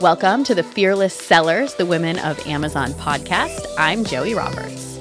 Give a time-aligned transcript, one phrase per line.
[0.00, 3.66] Welcome to the Fearless Sellers, the Women of Amazon podcast.
[3.76, 4.96] I'm Joie Roberts.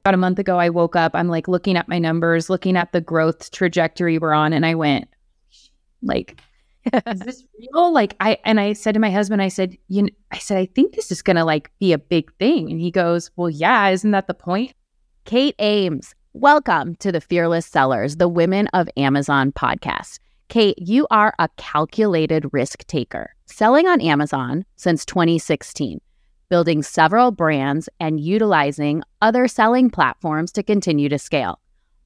[0.00, 2.90] About a month ago, I woke up, I'm like looking at my numbers, looking at
[2.90, 5.06] the growth trajectory we're on, and I went,
[6.02, 6.40] like,
[7.06, 7.92] is this real?
[7.92, 10.96] Like, I, and I said to my husband, I said, you I said, I think
[10.96, 12.72] this is to like be a big thing.
[12.72, 14.74] And he goes, well, yeah, isn't that the point?
[15.26, 20.18] Kate Ames, welcome to the Fearless Sellers, the Women of Amazon podcast.
[20.52, 25.98] Kate, you are a calculated risk taker, selling on Amazon since 2016,
[26.50, 31.58] building several brands and utilizing other selling platforms to continue to scale,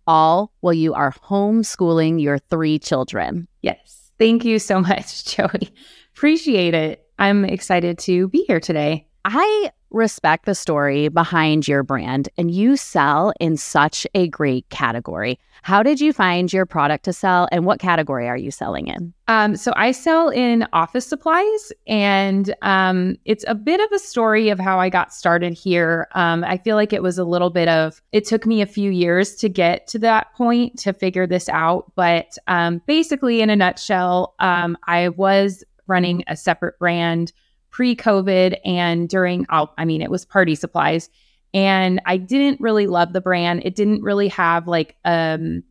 [0.07, 3.49] all while you are homeschooling your three children.
[3.63, 4.13] Yes.
[4.17, 5.69] Thank you so much, Joie.
[6.15, 7.05] Appreciate it.
[7.19, 9.09] I'm excited to be here today.
[9.29, 15.41] I respect the story behind your brand and you sell in such a great category.
[15.63, 19.13] How did you find your product to sell and what category are you selling in?
[19.27, 24.49] Um, so I sell in office supplies and um, it's a bit of a story
[24.49, 26.07] of how I got started here.
[26.13, 28.93] Um, I feel like it was a little bit of, it took me a few
[28.93, 31.91] years to get to that point to figure this out.
[31.97, 37.33] But um, basically, in a nutshell, um, I was running a separate brand
[37.71, 41.09] pre COVID and during, I mean, it was party supplies.
[41.55, 43.63] And I didn't really love the brand.
[43.65, 45.63] It didn't really have like um,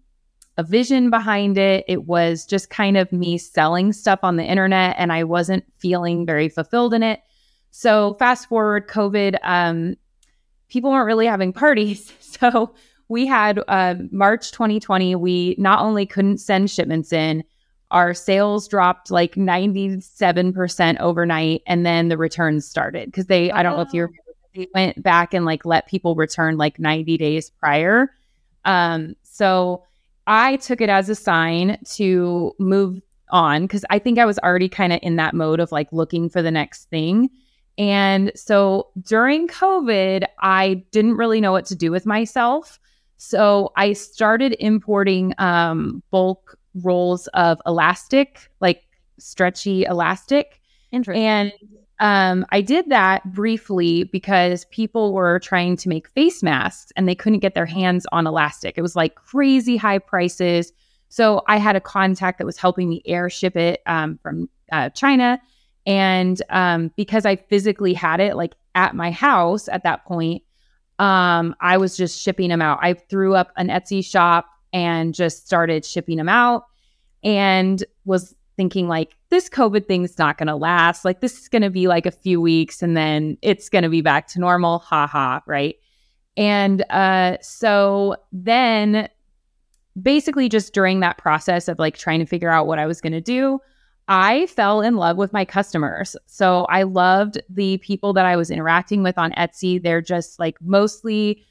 [0.57, 1.85] a vision behind it.
[1.87, 6.25] It was just kind of me selling stuff on the internet, and I wasn't feeling
[6.25, 7.21] very fulfilled in it.
[7.71, 9.95] So, fast forward, COVID, um,
[10.69, 12.11] people weren't really having parties.
[12.35, 12.75] So,
[13.07, 17.45] we had uh, March 2020, we not only couldn't send shipments in,
[17.95, 23.05] our sales dropped like 97% overnight and then the returns started.
[23.05, 24.09] Because they i don't know if you
[24.53, 28.11] they went back and like let people return like 90 days prior.
[28.65, 29.83] Um so
[30.27, 34.69] i took it as a sign to move on because i think i was already
[34.69, 37.29] kind of in that mode of like looking for the next thing.
[37.77, 42.77] And so during covid i didn't really know what to do with myself.
[43.15, 48.83] So i started importing um bulk rolls of elastic, like
[49.17, 50.61] stretchy elastic.
[50.91, 51.51] And
[51.99, 57.15] um, I did that briefly because people were trying to make face masks and they
[57.15, 58.77] couldn't get their hands on elastic.
[58.77, 60.73] It was like crazy high prices.
[61.09, 64.89] So I had a contact that was helping me air ship it um, from uh,
[64.89, 65.39] China.
[65.85, 70.43] And um, because I physically had it like at my house at that point,
[70.99, 72.79] um, I was just shipping them out.
[72.81, 76.65] I threw up an Etsy shop and just started shipping them out
[77.23, 81.05] and was thinking like this covid thing's not going to last.
[81.05, 83.89] Like this is going to be like a few weeks and then it's going to
[83.89, 84.79] be back to normal.
[84.79, 85.75] Ha ha right?
[86.35, 89.07] And uh so then
[90.01, 93.13] basically just during that process of like trying to figure out what i was going
[93.13, 93.61] to do
[94.09, 96.17] i fell in love with my customers.
[96.25, 99.81] So i loved the people that i was interacting with on etsy.
[99.81, 101.45] They're just like mostly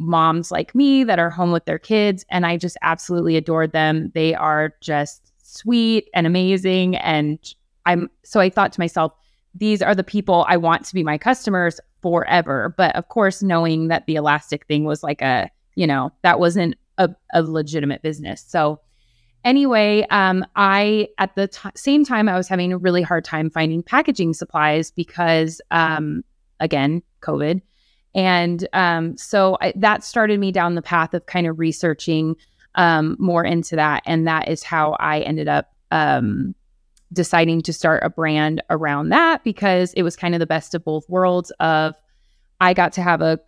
[0.00, 2.24] moms like me that are home with their kids.
[2.30, 4.10] And I just absolutely adored them.
[4.14, 6.96] They are just sweet and amazing.
[6.96, 7.38] And
[7.86, 9.12] I'm so I thought to myself,
[9.54, 12.74] these are the people I want to be my customers forever.
[12.76, 16.76] But of course, knowing that the elastic thing was like a, you know, that wasn't
[16.98, 18.44] a, a legitimate business.
[18.46, 18.80] So
[19.44, 23.50] anyway, um, I at the t- same time I was having a really hard time
[23.50, 26.22] finding packaging supplies because, um,
[26.58, 27.60] again, COVID.
[28.14, 32.36] And um, so I, that started me down the path of kind of researching
[32.74, 34.02] um, more into that.
[34.06, 36.54] And that is how I ended up um,
[37.12, 40.84] deciding to start a brand around that because it was kind of the best of
[40.84, 41.94] both worlds of
[42.60, 43.40] I got to have a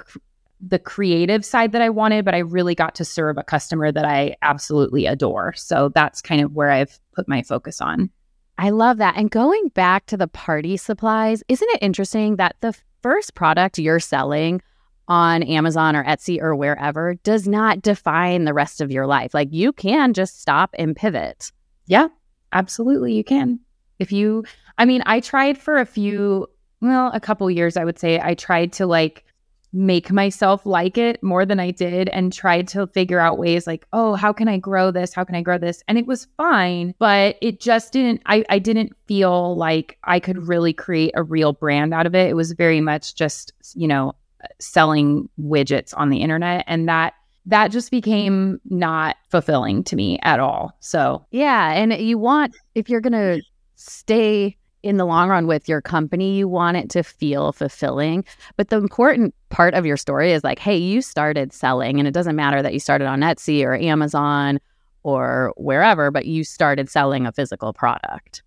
[0.64, 4.04] the creative side that I wanted, but I really got to serve a customer that
[4.04, 5.52] I absolutely adore.
[5.54, 8.10] So that's kind of where I've put my focus on.
[8.58, 9.16] I love that.
[9.16, 14.00] And going back to the party supplies, isn't it interesting that the first product you're
[14.00, 14.62] selling
[15.08, 19.34] on Amazon or Etsy or wherever does not define the rest of your life.
[19.34, 21.50] Like you can just stop and pivot.
[21.86, 22.08] Yeah,
[22.52, 23.14] absolutely.
[23.14, 23.60] You can.
[23.98, 24.44] If you,
[24.78, 26.48] I mean, I tried for a few,
[26.80, 29.24] well, a couple years, I would say, I tried to like
[29.72, 33.86] make myself like it more than I did and tried to figure out ways like,
[33.92, 35.14] oh, how can I grow this?
[35.14, 35.82] How can I grow this?
[35.88, 40.46] And it was fine, but it just didn't, I, I didn't feel like I could
[40.46, 42.28] really create a real brand out of it.
[42.28, 44.14] It was very much just, you know,
[44.58, 46.64] selling widgets on the internet.
[46.66, 47.14] And that,
[47.46, 50.76] that just became not fulfilling to me at all.
[50.80, 51.72] So, yeah.
[51.72, 53.42] And you want, if you're going to
[53.74, 58.24] stay in the long run with your company, you want it to feel fulfilling.
[58.56, 62.14] But the important part of your story is like, hey, you started selling, and it
[62.14, 64.58] doesn't matter that you started on Etsy or Amazon
[65.02, 68.42] or wherever, but you started selling a physical product.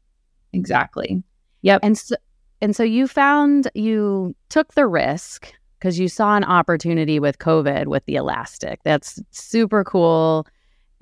[0.53, 1.21] Exactly.
[1.61, 1.81] Yep.
[1.83, 2.15] And so
[2.61, 7.87] and so you found you took the risk because you saw an opportunity with COVID
[7.87, 8.79] with the elastic.
[8.83, 10.47] That's super cool.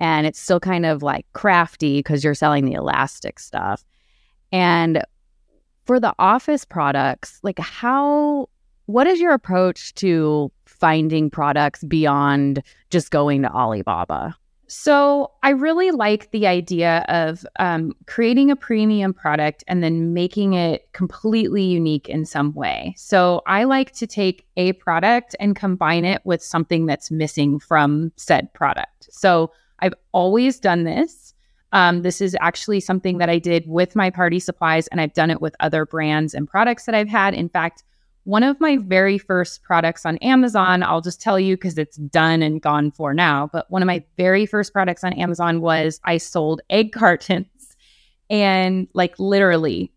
[0.00, 3.84] And it's still kind of like crafty because you're selling the elastic stuff.
[4.50, 5.02] And
[5.84, 8.48] for the office products, like how,
[8.86, 14.36] what is your approach to finding products beyond just going to Alibaba?
[14.66, 20.54] So I really like the idea of um, creating a premium product and then making
[20.54, 22.94] it completely unique in some way.
[22.96, 28.10] So I like to take a product and combine it with something that's missing from
[28.16, 29.08] said product.
[29.10, 31.33] So I've always done this.
[31.74, 35.30] Um, this is actually something that I did with my party supplies, and I've done
[35.30, 37.34] it with other brands and products that I've had.
[37.34, 37.82] In fact,
[38.22, 42.42] one of my very first products on Amazon, I'll just tell you because it's done
[42.42, 46.16] and gone for now, but one of my very first products on Amazon was I
[46.16, 47.76] sold egg cartons
[48.30, 49.92] and like literally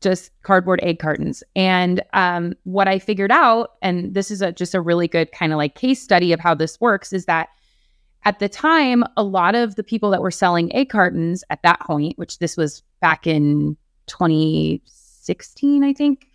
[0.00, 1.42] just cardboard egg cartons.
[1.56, 5.52] And um, what I figured out, and this is a, just a really good kind
[5.52, 7.48] of like case study of how this works, is that
[8.24, 11.80] at the time, a lot of the people that were selling egg cartons at that
[11.80, 13.76] point, which this was back in
[14.06, 16.26] 2016, I think,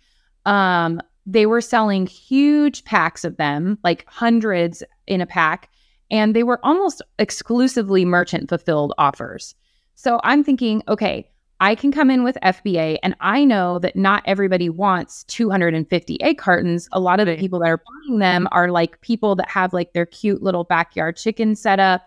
[0.46, 5.70] um, they were selling huge packs of them, like hundreds in a pack,
[6.10, 9.54] and they were almost exclusively merchant fulfilled offers.
[9.94, 11.30] So I'm thinking, okay,
[11.64, 16.36] I can come in with FBA and I know that not everybody wants 250 egg
[16.36, 16.90] cartons.
[16.92, 19.94] A lot of the people that are buying them are like people that have like
[19.94, 22.02] their cute little backyard chicken set up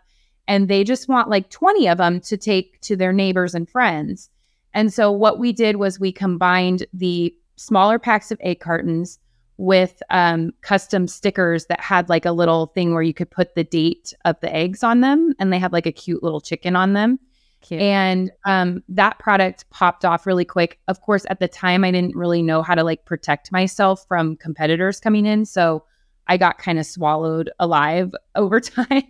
[0.48, 4.30] and they just want like 20 of them to take to their neighbors and friends.
[4.76, 9.18] And so what we did was we combined the smaller packs of egg cartons
[9.58, 13.64] with um, custom stickers that had like a little thing where you could put the
[13.64, 16.94] date of the eggs on them and they had like a cute little chicken on
[16.94, 17.18] them.
[17.62, 17.82] Cute.
[17.82, 20.80] And um, that product popped off really quick.
[20.88, 24.38] Of course, at the time, I didn't really know how to like protect myself from
[24.38, 25.46] competitors coming in.
[25.46, 25.84] So
[26.28, 29.10] I got kind of swallowed alive over time.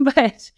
[0.00, 0.50] but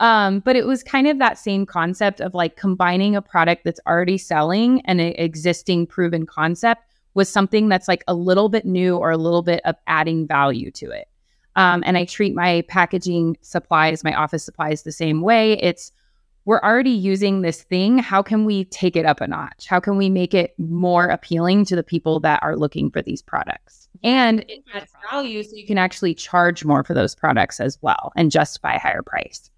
[0.00, 3.80] um, but it was kind of that same concept of like combining a product that's
[3.86, 6.82] already selling and an existing proven concept
[7.14, 10.70] with something that's like a little bit new or a little bit of adding value
[10.70, 11.08] to it.
[11.56, 15.54] Um, and I treat my packaging supplies, my office supplies the same way.
[15.54, 15.90] It's
[16.48, 17.98] we're already using this thing.
[17.98, 19.66] How can we take it up a notch?
[19.66, 23.20] How can we make it more appealing to the people that are looking for these
[23.20, 23.86] products?
[24.02, 28.12] And it adds value so you can actually charge more for those products as well
[28.16, 29.50] and justify a higher price.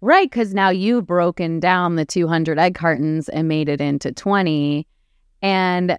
[0.00, 0.30] Right.
[0.30, 4.86] Because now you've broken down the 200 egg cartons and made it into 20.
[5.42, 5.98] And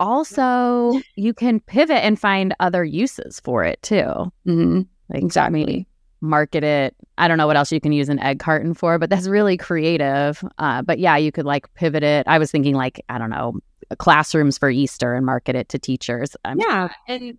[0.00, 4.32] also, you can pivot and find other uses for it too.
[4.46, 4.80] Mm-hmm.
[5.10, 5.86] Like exactly.
[6.22, 6.96] Market it.
[7.18, 9.56] I don't know what else you can use an egg carton for, but that's really
[9.56, 10.42] creative.
[10.56, 12.26] Uh, but yeah, you could like pivot it.
[12.28, 13.54] I was thinking like I don't know
[13.98, 16.36] classrooms for Easter and market it to teachers.
[16.44, 17.38] I'm- yeah, and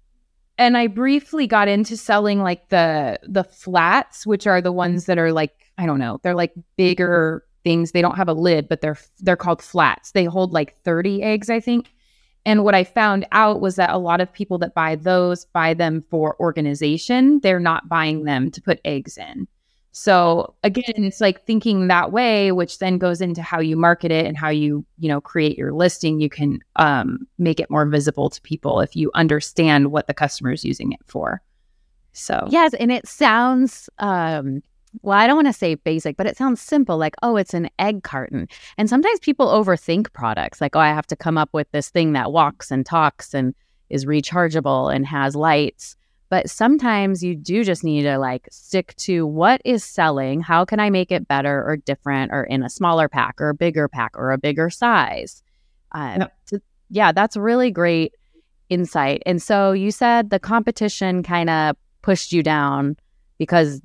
[0.57, 5.17] and I briefly got into selling like the the flats, which are the ones that
[5.17, 7.93] are like I don't know, they're like bigger things.
[7.93, 10.11] They don't have a lid, but they're they're called flats.
[10.11, 11.89] They hold like 30 eggs, I think.
[12.45, 15.73] And what I found out was that a lot of people that buy those buy
[15.73, 17.39] them for organization.
[17.39, 19.47] They're not buying them to put eggs in.
[19.95, 24.25] So again, it's like thinking that way, which then goes into how you market it
[24.25, 26.19] and how you, you know, create your listing.
[26.19, 30.51] You can um, make it more visible to people if you understand what the customer
[30.51, 31.41] is using it for.
[32.11, 34.63] So yes, and it sounds um,
[35.01, 37.69] well, I don't want to say basic, but it sounds simple like, oh, it's an
[37.79, 38.47] egg carton.
[38.77, 42.13] And sometimes people overthink products like, oh, I have to come up with this thing
[42.13, 43.55] that walks and talks and
[43.89, 45.95] is rechargeable and has lights.
[46.29, 50.41] But sometimes you do just need to like stick to what is selling.
[50.41, 53.53] How can I make it better or different or in a smaller pack or a
[53.53, 55.43] bigger pack or a bigger size?
[55.91, 56.33] Uh, yep.
[56.47, 58.13] to, yeah, that's really great
[58.69, 59.21] insight.
[59.25, 62.97] And so you said the competition kind of pushed you down
[63.37, 63.81] because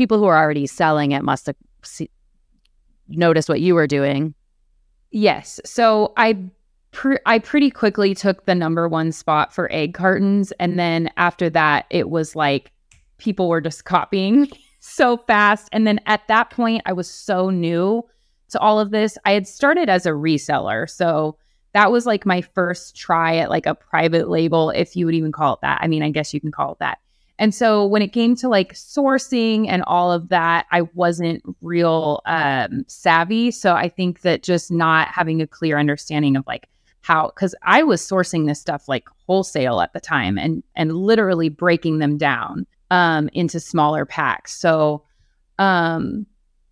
[0.00, 1.56] people who are already selling it must have
[3.06, 4.32] noticed what you were doing.
[5.10, 5.60] Yes.
[5.66, 6.38] So I
[7.26, 11.84] I pretty quickly took the number one spot for egg cartons, and then after that,
[11.90, 12.72] it was like
[13.18, 14.48] people were just copying
[14.80, 15.68] so fast.
[15.70, 18.02] And then at that point, I was so new
[18.48, 19.18] to all of this.
[19.26, 21.36] I had started as a reseller, so
[21.74, 25.30] that was like my first try at like a private label, if you would even
[25.30, 25.78] call it that.
[25.82, 27.00] I mean, I guess you can call it that.
[27.40, 32.20] And so when it came to like sourcing and all of that, I wasn't real
[32.26, 33.50] um, savvy.
[33.50, 36.68] So I think that just not having a clear understanding of like
[37.00, 41.48] how, because I was sourcing this stuff like wholesale at the time and and literally
[41.48, 44.54] breaking them down um, into smaller packs.
[44.54, 45.04] So
[45.58, 46.26] um,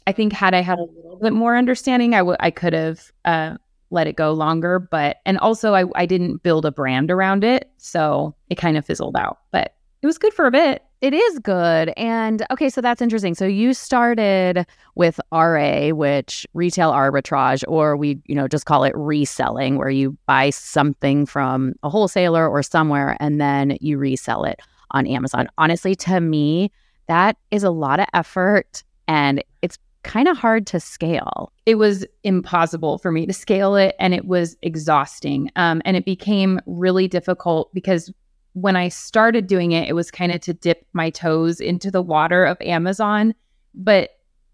[0.06, 3.10] I think had I had a little bit more understanding, I would I could have
[3.24, 3.56] uh,
[3.88, 4.78] let it go longer.
[4.78, 7.70] But, and also I, I didn't build a brand around it.
[7.78, 10.82] So it kind of fizzled out, but it was good for a bit.
[11.00, 11.92] It is good.
[11.96, 13.34] And okay, so that's interesting.
[13.34, 18.92] So you started with RA, which retail arbitrage, or we, you know, just call it
[18.96, 24.60] reselling, where you buy something from a wholesaler or somewhere and then you resell it
[24.90, 25.48] on Amazon.
[25.58, 26.70] Honestly, to me,
[27.06, 31.52] that is a lot of effort and it's kind of hard to scale.
[31.66, 35.50] It was impossible for me to scale it and it was exhausting.
[35.56, 38.12] Um, and it became really difficult because
[38.54, 42.02] when I started doing it, it was kind of to dip my toes into the
[42.02, 43.34] water of Amazon.
[43.74, 44.10] But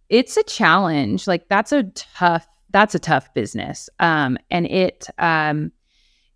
[0.08, 1.26] it's a challenge.
[1.26, 3.88] Like that's a tough, that's a tough business.
[4.00, 5.72] Um, and it um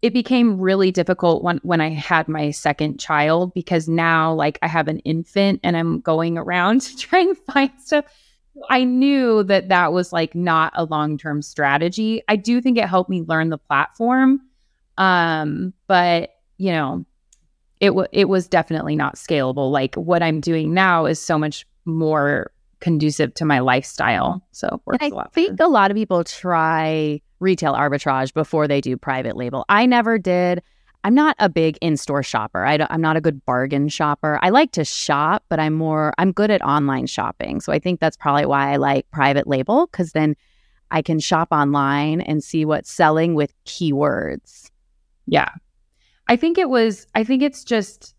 [0.00, 4.68] it became really difficult when when I had my second child because now like I
[4.68, 8.04] have an infant and I'm going around to try and find stuff.
[8.70, 12.22] I knew that that was like not a long-term strategy.
[12.26, 14.40] I do think it helped me learn the platform.
[14.96, 17.04] Um, but you know,
[17.80, 19.70] it w- it was definitely not scalable.
[19.70, 24.42] Like what I'm doing now is so much more conducive to my lifestyle.
[24.52, 29.64] So I think a lot of people try retail arbitrage before they do private label.
[29.68, 30.62] I never did.
[31.04, 32.64] I'm not a big in-store shopper.
[32.64, 34.38] I am not a good bargain shopper.
[34.42, 37.60] I like to shop, but I'm more I'm good at online shopping.
[37.60, 40.34] So I think that's probably why I like private label cuz then
[40.90, 44.70] I can shop online and see what's selling with keywords.
[45.26, 45.50] Yeah.
[46.28, 48.14] I think it was, I think it's just,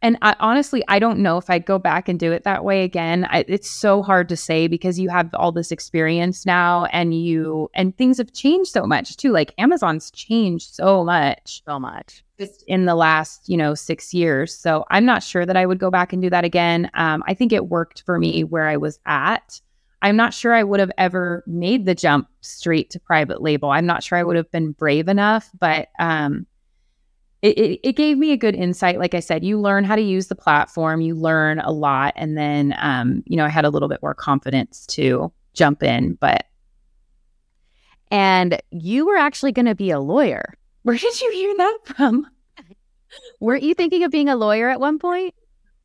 [0.00, 2.84] and I, honestly, I don't know if I'd go back and do it that way
[2.84, 3.26] again.
[3.30, 7.68] I, it's so hard to say because you have all this experience now and you,
[7.74, 9.32] and things have changed so much too.
[9.32, 11.62] Like Amazon's changed so much.
[11.66, 12.22] So much.
[12.38, 14.54] Just in the last, you know, six years.
[14.54, 16.88] So I'm not sure that I would go back and do that again.
[16.94, 19.60] Um, I think it worked for me where I was at.
[20.00, 23.70] I'm not sure I would have ever made the jump straight to private label.
[23.70, 26.46] I'm not sure I would have been brave enough, but um,
[27.42, 28.98] it, it, it, gave me a good insight.
[28.98, 32.14] Like I said, you learn how to use the platform, you learn a lot.
[32.16, 36.14] And then, um, you know, I had a little bit more confidence to jump in.
[36.14, 36.46] But,
[38.10, 40.54] and you were actually going to be a lawyer.
[40.82, 42.26] Where did you hear that from?
[43.40, 45.34] Weren't you thinking of being a lawyer at one point?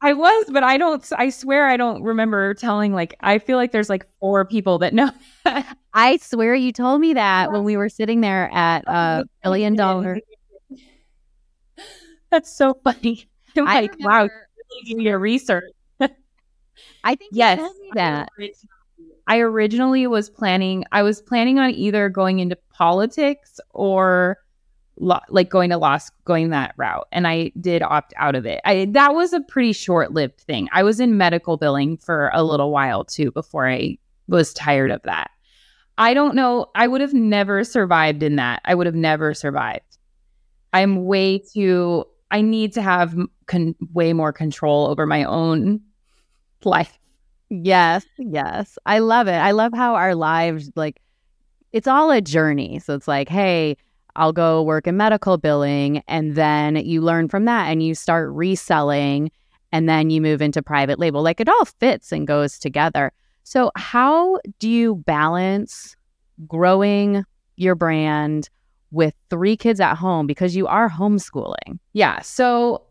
[0.02, 3.72] I was, but I don't, I swear I don't remember telling, like, I feel like
[3.72, 5.12] there's like four people that know.
[5.94, 9.76] I swear you told me that when we were sitting there at a uh, billion
[9.76, 10.20] dollar
[12.34, 13.28] that's so funny.
[13.58, 15.72] I'm like, remember, wow, really do your research.
[17.04, 17.62] I think yes,
[17.94, 18.30] that.
[19.28, 20.84] I originally was planning.
[20.92, 24.38] I was planning on either going into politics or
[24.98, 28.60] like going to law, going that route, and I did opt out of it.
[28.66, 30.68] I that was a pretty short lived thing.
[30.74, 33.98] I was in medical billing for a little while too before I
[34.28, 35.30] was tired of that.
[35.98, 36.68] I don't know.
[36.74, 38.62] I would have never survived in that.
[38.66, 39.98] I would have never survived.
[40.74, 45.80] I'm way too I need to have con- way more control over my own
[46.66, 46.98] life.
[47.50, 48.80] Yes, yes.
[48.88, 49.36] I love it.
[49.36, 51.00] I love how our lives like
[51.72, 52.80] it's all a journey.
[52.80, 53.78] So it's like, hey,
[54.16, 58.32] I'll go work in medical billing and then you learn from that and you start
[58.32, 59.32] reselling
[59.72, 61.22] and then you move into private label.
[61.22, 63.12] Like it all fits and goes together.
[63.44, 65.96] So how do you balance
[66.48, 67.26] growing
[67.58, 68.50] your brand
[68.94, 71.80] with three kids at home because you are homeschooling?
[71.92, 72.22] Yeah.
[72.22, 72.84] So,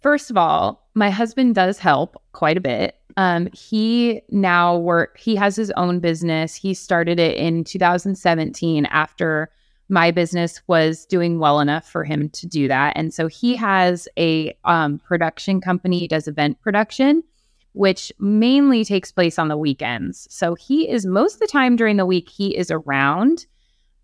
[0.00, 2.96] first of all, my husband does help quite a bit.
[3.16, 5.18] Um, he now work.
[5.18, 6.54] He has his own business.
[6.54, 9.50] He started it in 2017 after
[9.88, 14.08] my business was doing well enough for him to do that, and so he has
[14.16, 15.98] a um, production company.
[15.98, 17.24] He does event production,
[17.72, 20.28] which mainly takes place on the weekends.
[20.30, 23.46] So he is most of the time during the week he is around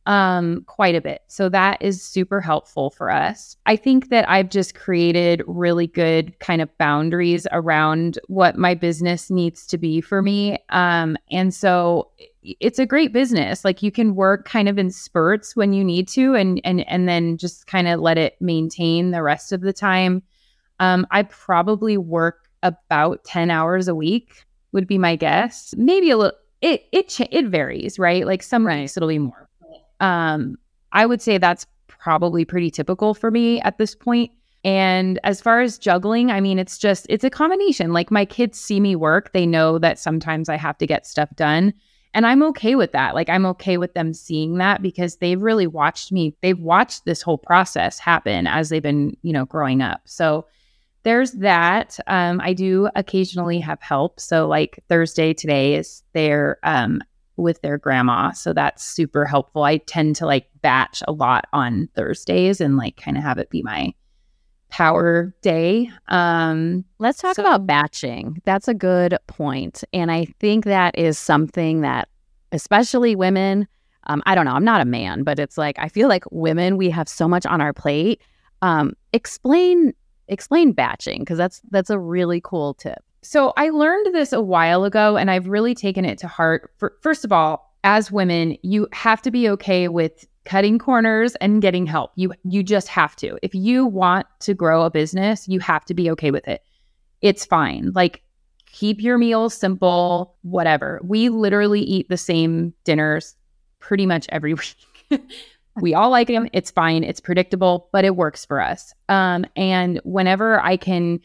[0.07, 1.23] um, quite a bit.
[1.27, 3.57] So that is super helpful for us.
[3.67, 9.31] I think that I've just created really good kind of boundaries around what my business
[9.31, 10.59] needs to be for me.
[10.71, 12.11] Um, and so
[12.43, 13.65] it's a great business.
[13.65, 17.09] Like you can work kind of in spurts when you need to and and and
[17.09, 20.23] then just kind of let it maintain the rest of the time.
[20.79, 25.75] Um, I probably work about 10 hours a week would be my guess.
[25.77, 28.25] Maybe a little it it it varies, right?
[28.25, 28.83] Like some right.
[28.83, 29.46] weeks it'll be more
[30.01, 30.57] um,
[30.93, 34.31] I would say that's probably pretty typical for me at this point.
[34.65, 37.93] And as far as juggling, I mean, it's just, it's a combination.
[37.93, 41.29] Like my kids see me work, they know that sometimes I have to get stuff
[41.37, 41.73] done.
[42.15, 43.15] And I'm okay with that.
[43.15, 47.23] Like I'm okay with them seeing that because they've really watched me, they've watched this
[47.23, 50.01] whole process happen as they've been, you know, growing up.
[50.07, 50.47] So
[51.03, 51.99] there's that.
[52.09, 54.19] Um, I do occasionally have help.
[54.19, 57.03] So like Thursday today is their um,
[57.37, 58.33] with their grandma.
[58.33, 59.65] So that's super helpful.
[59.65, 63.51] I tend to like batch a lot on Thursdays and like kind of have it
[63.51, 63.93] be my
[64.69, 65.91] power day.
[66.09, 68.41] Um, Let's talk so- about batching.
[68.45, 69.85] That's a good point.
[69.93, 72.09] And I think that is something that,
[72.53, 73.69] especially women,
[74.09, 76.77] um, I don't know, I'm not a man, but it's like, I feel like women,
[76.77, 78.23] we have so much on our plate.
[78.63, 79.93] Um, explain
[80.29, 83.03] explain batching because that's that's a really cool tip.
[83.27, 86.71] So I learned this a while ago and I've really taken it to heart.
[86.79, 91.61] For, first of all, as women, you have to be okay with cutting corners and
[91.61, 92.13] getting help.
[92.15, 93.37] You you just have to.
[93.43, 96.63] If you want to grow a business, you have to be okay with it.
[97.21, 97.91] It's fine.
[97.97, 98.23] Like
[98.67, 101.01] keep your meals simple, whatever.
[101.03, 103.35] We literally eat the same dinners
[103.81, 104.55] pretty much every
[105.11, 105.21] week.
[105.81, 106.49] we all like them.
[106.53, 107.03] It's fine.
[107.03, 108.95] It's predictable, but it works for us.
[109.09, 111.19] Um, and whenever I can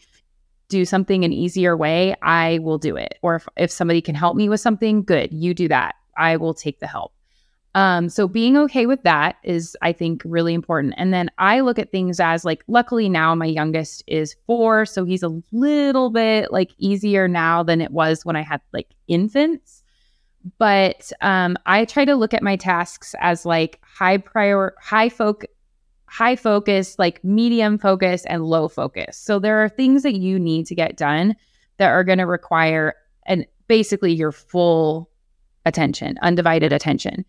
[0.72, 3.20] do something an easier way, I will do it.
[3.22, 5.96] Or if, if somebody can help me with something, good, you do that.
[6.18, 7.14] I will take the help.
[7.74, 10.94] Um, so being okay with that is, I think, really important.
[10.98, 15.06] And then I look at things as like, luckily now my youngest is four, so
[15.06, 19.84] he's a little bit like easier now than it was when I had like infants
[20.58, 25.50] but um, I try to look at my tasks as like high prior, high focus,
[26.12, 29.18] high focus, like medium focus, and low focus.
[29.18, 31.38] So there are things that you need to get done
[31.78, 35.10] that are going to require and basically your full
[35.66, 37.24] attention, undivided attention.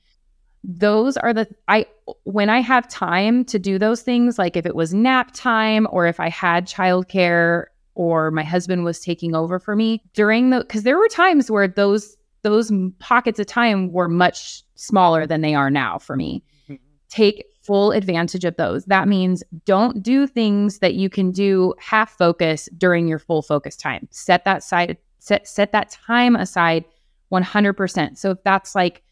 [0.64, 1.86] Those are the I
[2.24, 6.06] when I have time to do those things, like if it was nap time or
[6.06, 10.82] if I had childcare or my husband was taking over for me during the because
[10.82, 15.70] there were times where those those pockets of time were much smaller than they are
[15.70, 16.42] now for me.
[16.64, 16.82] Mm-hmm.
[17.08, 18.84] Take full advantage of those.
[18.86, 23.76] That means don't do things that you can do half focus during your full focus
[23.76, 24.08] time.
[24.10, 26.84] Set that side set set that time aside
[27.32, 28.18] 100%.
[28.18, 29.02] So if that's like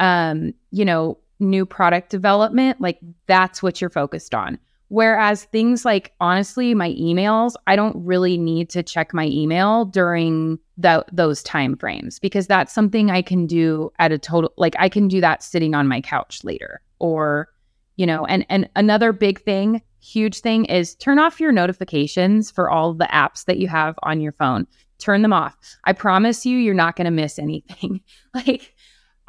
[0.00, 4.58] um, you know, new product development, like that's what you're focused on.
[4.88, 10.58] Whereas things like honestly, my emails, I don't really need to check my email during
[10.78, 14.88] the, those time frames because that's something I can do at a total like I
[14.88, 17.48] can do that sitting on my couch later or
[17.98, 22.70] you know and and another big thing huge thing is turn off your notifications for
[22.70, 24.66] all the apps that you have on your phone
[24.98, 28.00] turn them off i promise you you're not going to miss anything
[28.34, 28.74] like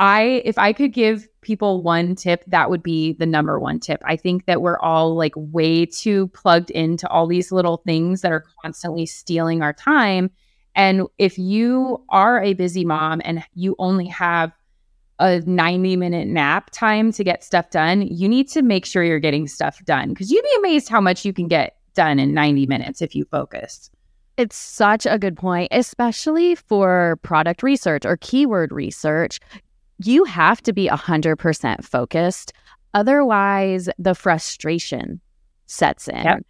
[0.01, 4.01] I, if I could give people one tip, that would be the number one tip.
[4.05, 8.31] I think that we're all like way too plugged into all these little things that
[8.31, 10.31] are constantly stealing our time.
[10.73, 14.53] And if you are a busy mom and you only have
[15.19, 19.19] a 90 minute nap time to get stuff done, you need to make sure you're
[19.19, 22.65] getting stuff done because you'd be amazed how much you can get done in 90
[22.67, 23.89] minutes if you focus.
[24.37, 29.39] It's such a good point, especially for product research or keyword research
[29.99, 32.53] you have to be 100% focused.
[32.93, 35.19] Otherwise, the frustration
[35.67, 36.23] sets in.
[36.23, 36.45] Yep.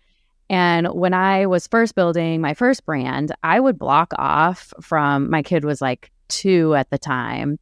[0.52, 5.44] And when I was first building my first brand, I would block off from my
[5.44, 7.60] kid was like two at the time.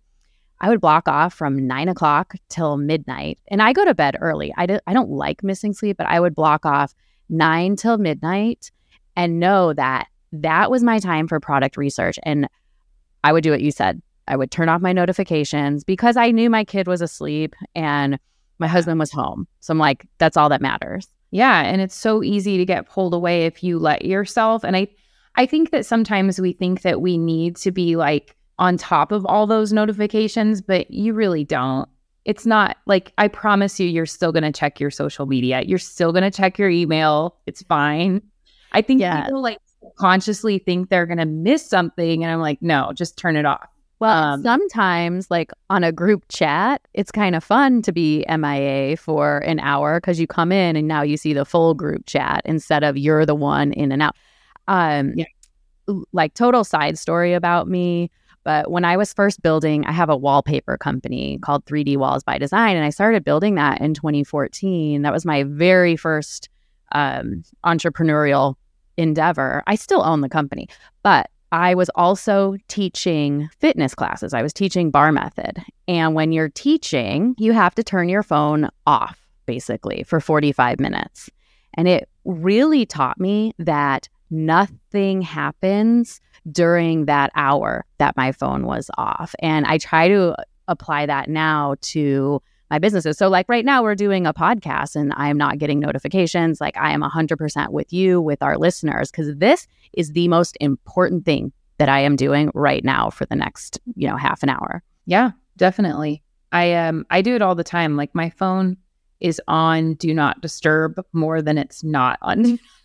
[0.59, 3.39] I would block off from nine o'clock till midnight.
[3.49, 4.53] And I go to bed early.
[4.57, 6.93] I, do, I don't like missing sleep, but I would block off
[7.29, 8.71] nine till midnight
[9.15, 12.17] and know that that was my time for product research.
[12.23, 12.47] And
[13.23, 16.49] I would do what you said I would turn off my notifications because I knew
[16.49, 18.19] my kid was asleep and
[18.59, 19.47] my husband was home.
[19.59, 21.07] So I'm like, that's all that matters.
[21.31, 24.63] Yeah, and it's so easy to get pulled away if you let yourself.
[24.63, 24.87] And I
[25.35, 29.25] I think that sometimes we think that we need to be like on top of
[29.25, 31.87] all those notifications, but you really don't.
[32.25, 35.61] It's not like I promise you you're still going to check your social media.
[35.61, 37.35] You're still going to check your email.
[37.45, 38.21] It's fine.
[38.73, 39.25] I think yeah.
[39.25, 39.59] people like
[39.97, 43.69] consciously think they're going to miss something and I'm like, "No, just turn it off."
[43.99, 48.97] Well, um, sometimes, like on a group chat, it's kind of fun to be MIA
[48.97, 52.41] for an hour because you come in and now you see the full group chat
[52.45, 54.15] instead of you're the one in and out.
[54.67, 55.25] Um, yeah.
[56.11, 58.11] Like, total side story about me.
[58.47, 62.38] But when I was first building, I have a wallpaper company called 3D Walls by
[62.38, 65.01] Design, and I started building that in 2014.
[65.01, 66.47] That was my very first
[66.93, 68.55] um, entrepreneurial
[68.95, 69.63] endeavor.
[69.67, 70.69] I still own the company,
[71.03, 74.33] but I was also teaching fitness classes.
[74.33, 75.62] I was teaching bar method.
[75.89, 81.29] And when you're teaching, you have to turn your phone off basically for 45 minutes.
[81.73, 86.19] And it really taught me that nothing happens
[86.51, 89.35] during that hour that my phone was off.
[89.39, 90.35] And I try to
[90.67, 93.17] apply that now to my businesses.
[93.17, 96.59] So, like right now, we're doing a podcast and I am not getting notifications.
[96.59, 101.25] Like, I am 100% with you, with our listeners, because this is the most important
[101.25, 104.83] thing that I am doing right now for the next, you know, half an hour.
[105.05, 105.31] Yeah.
[105.55, 106.23] definitely.
[106.51, 107.97] I um I do it all the time.
[107.97, 108.77] Like my phone
[109.19, 112.59] is on do not disturb more than it's not on.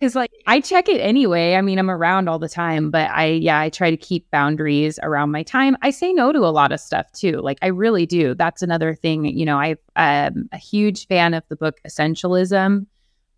[0.00, 1.54] Cause like I check it anyway.
[1.54, 4.98] I mean, I'm around all the time, but I yeah, I try to keep boundaries
[5.02, 5.74] around my time.
[5.80, 7.40] I say no to a lot of stuff too.
[7.40, 8.34] Like I really do.
[8.34, 9.24] That's another thing.
[9.24, 12.84] You know, I'm um, a huge fan of the book Essentialism,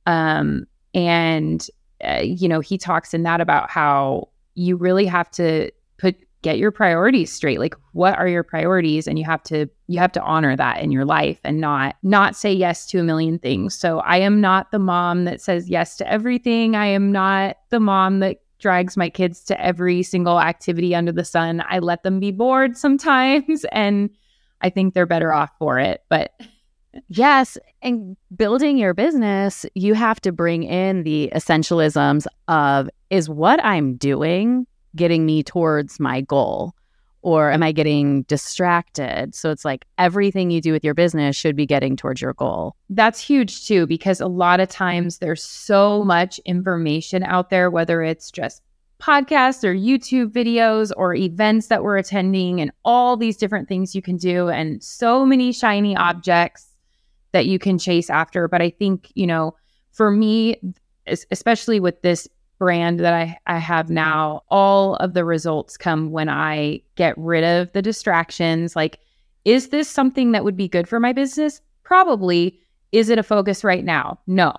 [0.07, 1.67] um, and
[2.05, 6.59] uh, you know, he talks in that about how you really have to put get
[6.59, 7.59] your priorities straight.
[7.59, 9.07] Like what are your priorities?
[9.07, 12.37] And you have to you have to honor that in your life and not not
[12.37, 13.75] say yes to a million things.
[13.75, 16.77] So i am not the mom that says yes to everything.
[16.77, 21.25] I am not the mom that drags my kids to every single activity under the
[21.25, 21.63] sun.
[21.69, 24.11] I let them be bored sometimes and
[24.61, 26.03] i think they're better off for it.
[26.09, 26.33] But
[27.09, 33.63] yes and building your business you have to bring in the essentialisms of is what
[33.65, 34.67] i'm doing
[34.99, 36.75] getting me towards my goal?
[37.23, 39.35] Or am I getting distracted?
[39.35, 42.77] So it's like everything you do with your business should be getting towards your goal.
[42.91, 48.03] That's huge too, because a lot of times there's so much information out there, whether
[48.03, 48.63] it's just
[49.01, 54.03] podcasts or YouTube videos or events that we're attending, and all these different things you
[54.03, 56.67] can do, and so many shiny objects
[57.33, 58.47] that you can chase after.
[58.47, 59.55] But I think, you know,
[59.91, 60.57] for me,
[61.31, 62.29] especially with this
[62.59, 67.45] brand that I, I have now, all of the results come when I get rid
[67.45, 68.75] of the distractions.
[68.75, 68.99] Like,
[69.45, 71.61] is this something that would be good for my business?
[71.85, 72.59] Probably.
[72.93, 74.19] Is it a focus right now?
[74.27, 74.53] No.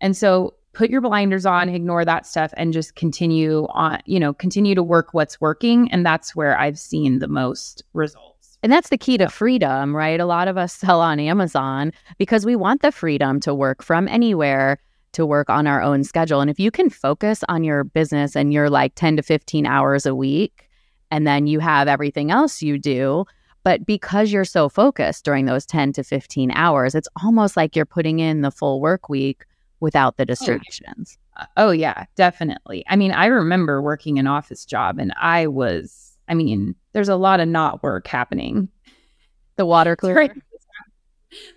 [0.00, 4.34] And so put your blinders on, ignore that stuff, and just continue on, you know,
[4.34, 5.90] continue to work what's working.
[5.92, 8.58] And that's where I've seen the most results.
[8.62, 10.18] And that's the key to freedom, right?
[10.18, 14.08] A lot of us sell on Amazon because we want the freedom to work from
[14.08, 14.78] anywhere
[15.14, 16.40] to work on our own schedule.
[16.40, 20.06] And if you can focus on your business and you're like 10 to 15 hours
[20.06, 20.68] a week,
[21.10, 23.24] and then you have everything else you do,
[23.62, 27.86] but because you're so focused during those 10 to 15 hours, it's almost like you're
[27.86, 29.44] putting in the full work week
[29.80, 31.18] without the oh, distractions.
[31.38, 32.84] Oh, oh yeah, definitely.
[32.88, 37.16] I mean, I remember working an office job and I was, I mean, there's a
[37.16, 38.68] lot of not work happening.
[39.56, 40.34] The water cooler.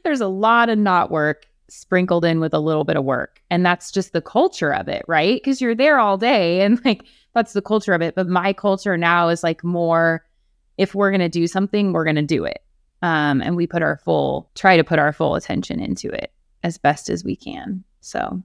[0.04, 3.42] There's a lot of not work sprinkled in with a little bit of work.
[3.50, 5.42] And that's just the culture of it, right?
[5.42, 7.04] Because you're there all day and like
[7.34, 8.16] that's the culture of it.
[8.16, 10.24] But my culture now is like more
[10.78, 12.64] if we're going to do something, we're going to do it.
[13.02, 16.32] Um, and we put our full, try to put our full attention into it
[16.64, 17.84] as best as we can.
[18.02, 18.42] So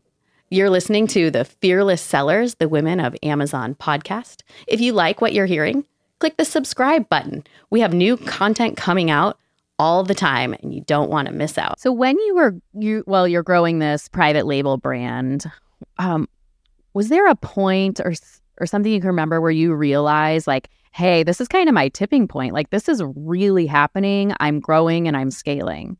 [0.51, 4.43] you're listening to the Fearless Sellers, the Women of Amazon podcast.
[4.67, 5.87] If you like what you're hearing,
[6.19, 7.45] click the subscribe button.
[7.71, 9.39] We have new content coming out
[9.79, 11.81] all the time and you don't want to miss out.
[11.81, 15.45] So when you were you well you're growing this private label brand,
[15.99, 16.29] um
[16.95, 18.15] was there a point or
[18.59, 21.89] or something you can remember where you realized like hey, this is kind of my
[21.89, 22.53] tipping point.
[22.53, 24.35] Like this is really happening.
[24.41, 25.97] I'm growing and I'm scaling.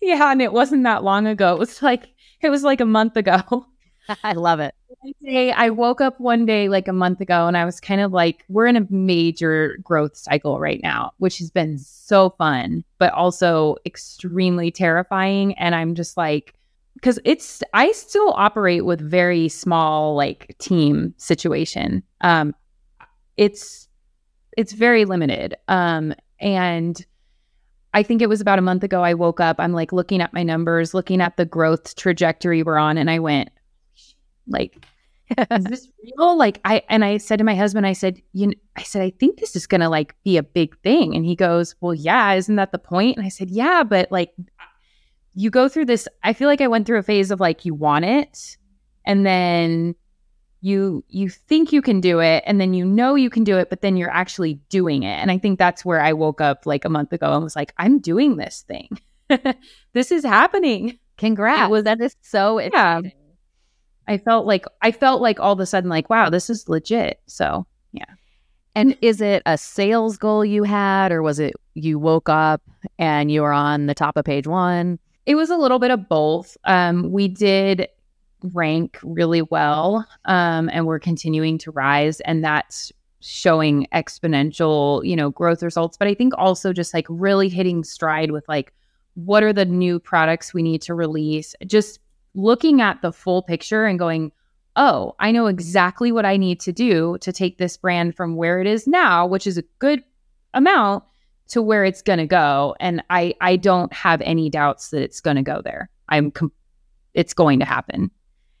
[0.00, 1.52] Yeah, and it wasn't that long ago.
[1.54, 2.08] It was like
[2.40, 3.66] it was like a month ago.
[4.24, 4.74] I love it.
[5.22, 8.12] Day, I woke up one day like a month ago and I was kind of
[8.12, 13.12] like, we're in a major growth cycle right now, which has been so fun, but
[13.12, 15.54] also extremely terrifying.
[15.58, 16.54] And I'm just like,
[16.94, 22.02] because it's, I still operate with very small like team situation.
[22.20, 22.54] Um,
[23.36, 23.88] it's,
[24.56, 25.56] it's very limited.
[25.68, 27.04] Um, and
[27.92, 30.32] I think it was about a month ago I woke up, I'm like looking at
[30.32, 33.50] my numbers, looking at the growth trajectory we're on, and I went,
[34.46, 34.86] like,
[35.50, 36.36] is this real?
[36.36, 39.10] Like, I and I said to my husband, I said, you, know, I said, I
[39.10, 41.14] think this is gonna like be a big thing.
[41.14, 43.16] And he goes, Well, yeah, isn't that the point?
[43.16, 44.32] And I said, Yeah, but like,
[45.34, 46.06] you go through this.
[46.22, 48.56] I feel like I went through a phase of like you want it,
[49.04, 49.94] and then
[50.64, 53.68] you you think you can do it and then you know you can do it
[53.68, 56.86] but then you're actually doing it and i think that's where i woke up like
[56.86, 58.88] a month ago and was like i'm doing this thing
[59.92, 63.12] this is happening congrats was that is so exciting.
[64.08, 67.20] I felt like I felt like all of a sudden like wow this is legit.
[67.26, 68.04] So yeah.
[68.74, 72.60] And is it a sales goal you had, or was it you woke up
[72.98, 74.98] and you were on the top of page one?
[75.26, 76.56] It was a little bit of both.
[76.64, 77.88] Um, we did
[78.52, 85.30] rank really well, um, and we're continuing to rise, and that's showing exponential, you know,
[85.30, 85.96] growth results.
[85.96, 88.72] But I think also just like really hitting stride with like
[89.14, 92.00] what are the new products we need to release, just
[92.34, 94.32] looking at the full picture and going,
[94.76, 98.60] oh, I know exactly what I need to do to take this brand from where
[98.60, 100.02] it is now, which is a good
[100.52, 101.04] amount,
[101.48, 102.74] to where it's going to go.
[102.80, 105.90] And I, I don't have any doubts that it's going to go there.
[106.08, 106.52] I'm, com-
[107.12, 108.10] it's going to happen.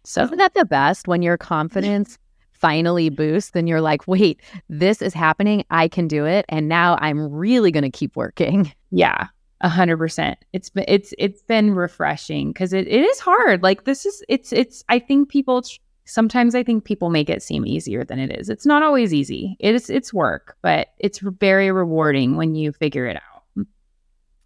[0.04, 2.18] So isn't that the best when your confidence
[2.52, 5.64] finally boosts, then you're like, wait, this is happening.
[5.70, 6.44] I can do it.
[6.48, 8.72] And now I'm really going to keep working.
[8.90, 9.26] Yeah.
[9.60, 10.38] A hundred percent.
[10.52, 13.62] It's been it's it's been refreshing because it, it is hard.
[13.62, 15.62] Like this is it's it's I think people
[16.04, 18.50] sometimes I think people make it seem easier than it is.
[18.50, 19.56] It's not always easy.
[19.60, 23.66] It is it's work, but it's very rewarding when you figure it out.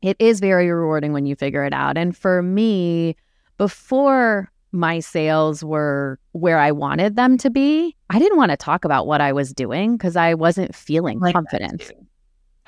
[0.01, 1.99] It is very rewarding when you figure it out.
[1.99, 3.17] And for me,
[3.57, 8.85] before my sales were where I wanted them to be, I didn't want to talk
[8.85, 11.91] about what I was doing because I wasn't feeling like confident.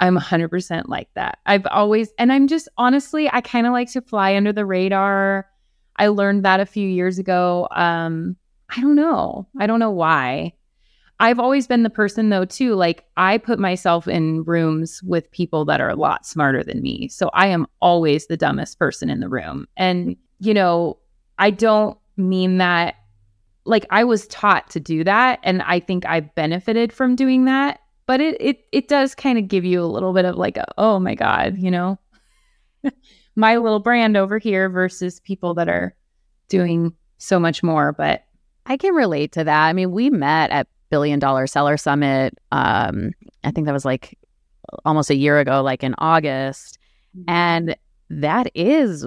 [0.01, 1.39] I'm 100% like that.
[1.47, 5.47] I've always, and I'm just honestly, I kind of like to fly under the radar.
[5.97, 7.69] I learned that a few years ago.
[7.71, 8.37] Um,
[8.75, 9.47] I don't know.
[9.59, 10.55] I don't know why.
[11.21, 15.67] I've always been the person though too like I put myself in rooms with people
[15.67, 17.09] that are a lot smarter than me.
[17.09, 19.67] So I am always the dumbest person in the room.
[19.77, 20.97] And you know,
[21.39, 22.95] I don't mean that
[23.67, 27.80] like I was taught to do that and I think I benefited from doing that,
[28.11, 30.67] but it it it does kind of give you a little bit of like a,
[30.77, 31.97] oh my god, you know.
[33.37, 35.95] my little brand over here versus people that are
[36.49, 38.25] doing so much more, but
[38.67, 39.65] I can relate to that.
[39.65, 42.37] I mean, we met at billion dollar seller summit.
[42.51, 43.13] Um,
[43.45, 44.19] I think that was like
[44.85, 46.81] almost a year ago, like in August.
[47.17, 47.31] Mm-hmm.
[47.31, 47.77] And
[48.09, 49.07] that is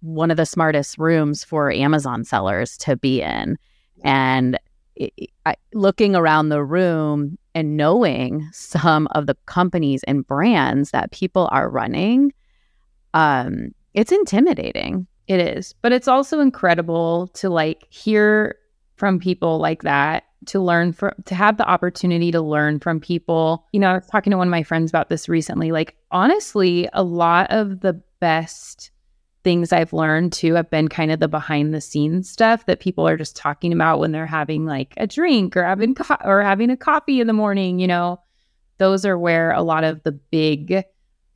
[0.00, 3.56] one of the smartest rooms for Amazon sellers to be in.
[4.04, 4.58] And
[4.94, 11.10] it, I, looking around the room and knowing some of the companies and brands that
[11.10, 12.34] people are running,
[13.14, 15.06] um, it's intimidating.
[15.26, 18.56] It is, but it's also incredible to like hear
[18.96, 23.64] from people like that to learn from to have the opportunity to learn from people.
[23.72, 25.72] You know, I was talking to one of my friends about this recently.
[25.72, 28.90] Like honestly, a lot of the best
[29.46, 33.06] things I've learned too have been kind of the behind the scenes stuff that people
[33.06, 36.68] are just talking about when they're having like a drink or having co- or having
[36.68, 38.18] a coffee in the morning, you know.
[38.78, 40.82] Those are where a lot of the big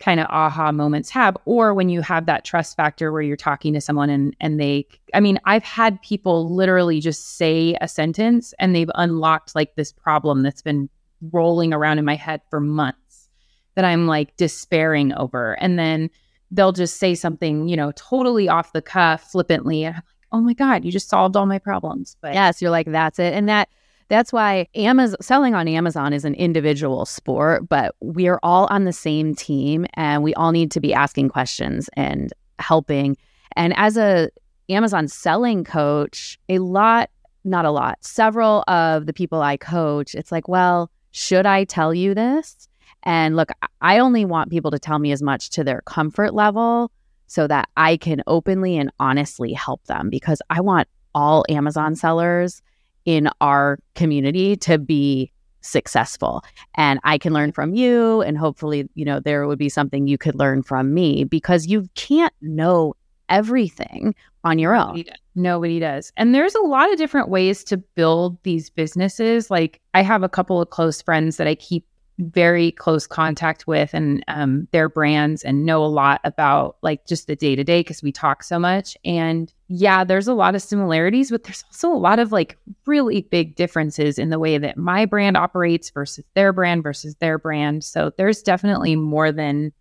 [0.00, 3.74] kind of aha moments have or when you have that trust factor where you're talking
[3.74, 8.52] to someone and and they I mean I've had people literally just say a sentence
[8.58, 10.90] and they've unlocked like this problem that's been
[11.30, 13.28] rolling around in my head for months
[13.76, 16.10] that I'm like despairing over and then
[16.50, 20.40] they'll just say something you know totally off the cuff flippantly and I'm like oh
[20.40, 23.48] my god you just solved all my problems but yes you're like that's it and
[23.48, 23.68] that
[24.10, 28.82] that's why Amazon selling on Amazon is an individual sport, but we are all on
[28.82, 33.16] the same team and we all need to be asking questions and helping.
[33.54, 34.28] And as a
[34.68, 37.08] Amazon selling coach, a lot,
[37.44, 41.94] not a lot, several of the people I coach, it's like, well, should I tell
[41.94, 42.68] you this?
[43.02, 46.90] And look, I only want people to tell me as much to their comfort level
[47.26, 52.62] so that I can openly and honestly help them because I want all Amazon sellers
[53.04, 55.32] in our community to be
[55.62, 56.42] successful
[56.74, 60.16] and i can learn from you and hopefully you know there would be something you
[60.16, 62.94] could learn from me because you can't know
[63.28, 65.18] everything on your own Nobody does.
[65.34, 66.12] Nobody does.
[66.16, 69.50] And there's a lot of different ways to build these businesses.
[69.50, 71.84] Like I have a couple of close friends that I keep
[72.20, 77.26] very close contact with and um, their brands and know a lot about like just
[77.26, 78.96] the day to day because we talk so much.
[79.04, 83.22] And yeah, there's a lot of similarities, but there's also a lot of like really
[83.22, 87.84] big differences in the way that my brand operates versus their brand versus their brand.
[87.84, 89.72] So there's definitely more than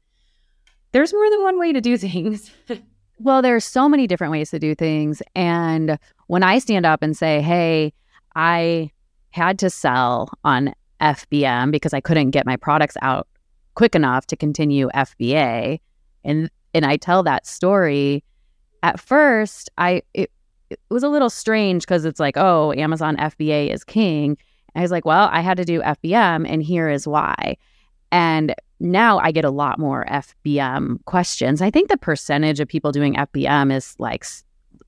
[0.92, 2.52] there's more than one way to do things.
[3.20, 5.22] well, there's so many different ways to do things.
[5.36, 7.94] And when I stand up and say, hey,
[8.36, 8.92] I
[9.32, 13.28] had to sell on FBM because I couldn't get my products out
[13.76, 15.80] quick enough to continue FBA.
[16.24, 18.24] And and I tell that story.
[18.84, 20.32] At first, I it,
[20.70, 24.38] it was a little strange because it's like, oh, Amazon FBA is king.
[24.74, 27.58] And I was like, well, I had to do FBM, and here is why.
[28.12, 31.62] And now I get a lot more FBM questions.
[31.62, 34.26] I think the percentage of people doing FBM is like,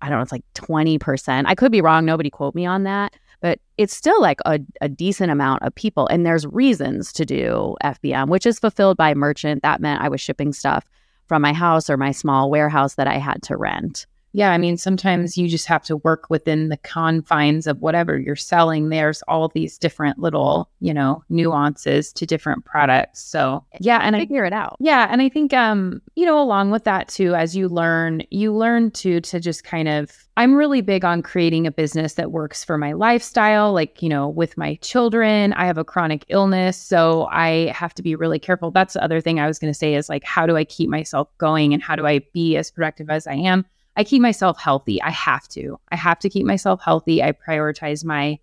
[0.02, 1.44] I don't know, it's like 20%.
[1.46, 2.06] I could be wrong.
[2.06, 6.08] Nobody quote me on that but it's still like a, a decent amount of people.
[6.08, 9.64] And there's reasons to do FBM, which is fulfilled by merchant.
[9.64, 10.86] That meant I was shipping stuff
[11.28, 14.06] from my house or my small warehouse that I had to rent.
[14.34, 18.36] Yeah, I mean, sometimes you just have to work within the confines of whatever you're
[18.36, 18.90] selling.
[18.90, 23.22] There's all these different little, you know, nuances to different products.
[23.22, 24.78] So, yeah, and I figure I, it out.
[24.80, 28.54] Yeah, and I think um, you know, along with that too, as you learn, you
[28.54, 32.64] learn to to just kind of I'm really big on creating a business that works
[32.64, 35.52] for my lifestyle, like, you know, with my children.
[35.54, 38.72] I have a chronic illness, so I have to be really careful.
[38.72, 40.90] That's the other thing I was going to say is like how do I keep
[40.90, 43.66] myself going and how do I be as productive as I am?
[43.96, 45.02] I keep myself healthy.
[45.02, 45.80] I have to.
[45.92, 47.22] I have to keep myself healthy.
[47.22, 48.40] I prioritize my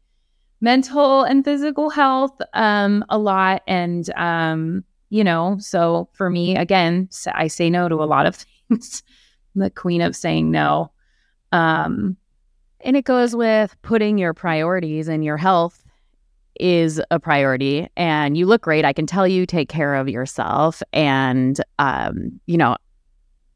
[0.60, 3.62] mental and physical health um, a lot.
[3.66, 8.36] And, um, you know, so for me, again, I say no to a lot of
[8.68, 9.02] things.
[9.54, 10.92] the queen of saying no.
[11.52, 12.16] Um,
[12.80, 15.82] and it goes with putting your priorities and your health
[16.60, 18.84] is a priority and you look great.
[18.84, 20.82] I can tell you take care of yourself.
[20.92, 22.76] And, um, you know,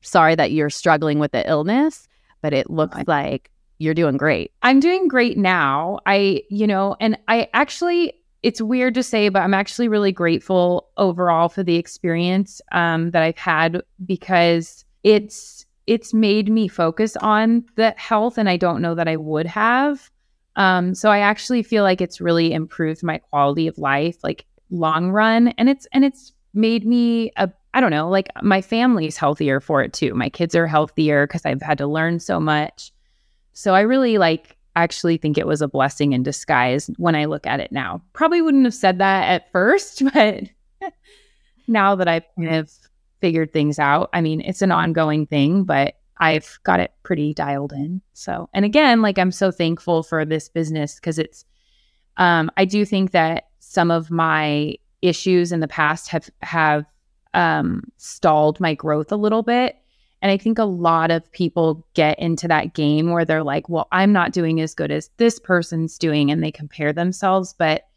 [0.02, 2.08] sorry that you're struggling with the illness,
[2.42, 4.52] but it looks like you're doing great.
[4.62, 5.98] I'm doing great now.
[6.06, 10.88] I, you know, and I actually, it's weird to say, but I'm actually really grateful
[10.96, 17.64] overall for the experience um, that I've had because it's it's made me focus on
[17.74, 20.10] the health, and I don't know that I would have.
[20.54, 25.10] Um, so I actually feel like it's really improved my quality of life, like long
[25.10, 29.60] run, and it's and it's made me a I don't know, like my family's healthier
[29.60, 30.14] for it too.
[30.14, 32.92] My kids are healthier because I've had to learn so much.
[33.54, 37.46] So I really like actually think it was a blessing in disguise when I look
[37.46, 38.02] at it now.
[38.12, 40.44] Probably wouldn't have said that at first, but
[41.66, 42.70] now that I've kind of
[43.20, 47.72] figured things out, I mean, it's an ongoing thing, but I've got it pretty dialed
[47.72, 48.00] in.
[48.12, 51.44] So, and again, like I'm so thankful for this business because it's,
[52.16, 56.84] um, I do think that some of my issues in the past have have
[57.34, 59.76] um, stalled my growth a little bit.
[60.20, 63.88] And I think a lot of people get into that game where they're like, well,
[63.90, 67.54] I'm not doing as good as this person's doing, and they compare themselves.
[67.58, 67.88] But,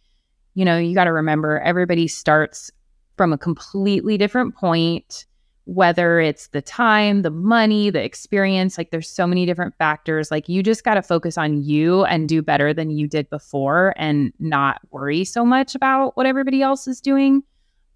[0.55, 2.71] you know, you got to remember everybody starts
[3.15, 5.25] from a completely different point
[5.65, 10.29] whether it's the time, the money, the experience, like there's so many different factors.
[10.29, 13.93] Like you just got to focus on you and do better than you did before
[13.97, 17.43] and not worry so much about what everybody else is doing.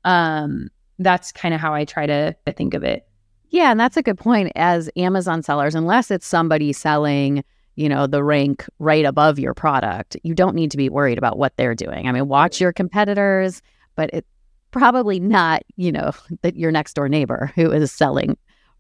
[0.04, 0.70] Um
[1.00, 3.08] that's kind of how I try to, to think of it.
[3.50, 7.44] Yeah, and that's a good point as Amazon sellers unless it's somebody selling
[7.80, 11.38] you know, the rank right above your product, you don't need to be worried about
[11.38, 12.10] what they're doing.
[12.10, 13.62] I mean, watch your competitors,
[13.96, 14.26] but it,
[14.72, 18.38] probably not, you know, that your next door neighbor who is selling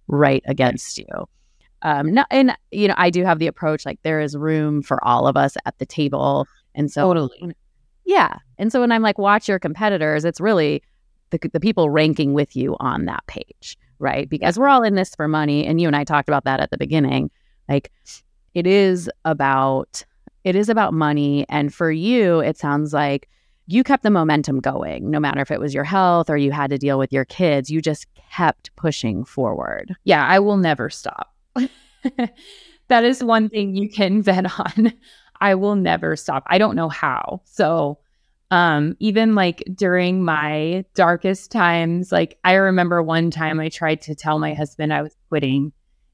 [0.09, 1.07] right against you.
[1.81, 5.01] Um, no, and you know, I do have the approach like there is room for
[5.07, 7.55] all of us at the table, and so totally,
[8.03, 8.39] yeah.
[8.57, 10.83] And so when I'm like, watch your competitors, it's really
[11.31, 14.29] the the people ranking with you on that page, right?
[14.29, 16.71] Because we're all in this for money, and you and I talked about that at
[16.71, 17.31] the beginning.
[17.67, 17.91] Like,
[18.53, 20.03] it is about
[20.43, 23.29] it is about money, and for you, it sounds like
[23.67, 26.71] you kept the momentum going, no matter if it was your health or you had
[26.71, 27.69] to deal with your kids.
[27.69, 29.95] You just kept pushing forward.
[30.05, 31.35] Yeah, I will never stop.
[32.87, 34.93] that is one thing you can bet on.
[35.39, 36.43] I will never stop.
[36.47, 37.41] I don't know how.
[37.45, 37.99] So,
[38.51, 44.15] um, even like during my darkest times, like I remember one time I tried to
[44.15, 45.71] tell my husband I was quitting